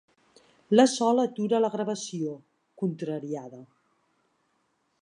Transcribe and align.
La 0.75 0.85
Sol 0.93 1.21
atura 1.23 1.59
la 1.61 1.71
gravació, 1.75 2.33
contrariada. 2.85 3.63